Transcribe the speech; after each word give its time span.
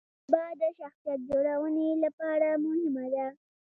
ژبه 0.27 0.43
د 0.61 0.63
شخصیت 0.79 1.19
جوړونې 1.29 1.87
لپاره 2.03 2.47
مهمه 2.65 3.05
ده. 3.13 3.27